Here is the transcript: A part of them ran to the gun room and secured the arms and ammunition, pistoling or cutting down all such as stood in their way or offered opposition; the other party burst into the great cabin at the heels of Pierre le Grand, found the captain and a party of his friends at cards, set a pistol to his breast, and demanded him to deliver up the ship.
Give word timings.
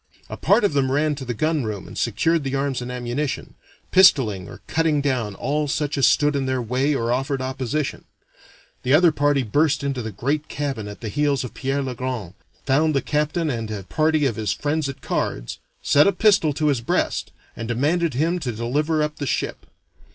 A 0.31 0.35
part 0.35 0.63
of 0.63 0.73
them 0.73 0.91
ran 0.91 1.13
to 1.13 1.25
the 1.25 1.35
gun 1.35 1.63
room 1.63 1.85
and 1.87 1.95
secured 1.95 2.43
the 2.43 2.55
arms 2.55 2.81
and 2.81 2.91
ammunition, 2.91 3.53
pistoling 3.91 4.49
or 4.49 4.61
cutting 4.65 4.99
down 4.99 5.35
all 5.35 5.67
such 5.67 5.95
as 5.95 6.07
stood 6.07 6.35
in 6.35 6.47
their 6.47 6.59
way 6.59 6.95
or 6.95 7.11
offered 7.13 7.39
opposition; 7.39 8.05
the 8.81 8.95
other 8.95 9.11
party 9.11 9.43
burst 9.43 9.83
into 9.83 10.01
the 10.01 10.11
great 10.11 10.47
cabin 10.47 10.87
at 10.87 11.01
the 11.01 11.07
heels 11.09 11.43
of 11.43 11.53
Pierre 11.53 11.83
le 11.83 11.93
Grand, 11.93 12.33
found 12.65 12.95
the 12.95 13.01
captain 13.03 13.51
and 13.51 13.69
a 13.69 13.83
party 13.83 14.25
of 14.25 14.37
his 14.37 14.51
friends 14.51 14.89
at 14.89 15.01
cards, 15.01 15.59
set 15.83 16.07
a 16.07 16.11
pistol 16.11 16.51
to 16.51 16.69
his 16.69 16.81
breast, 16.81 17.31
and 17.55 17.67
demanded 17.67 18.15
him 18.15 18.39
to 18.39 18.51
deliver 18.51 19.03
up 19.03 19.17
the 19.17 19.27
ship. 19.27 19.67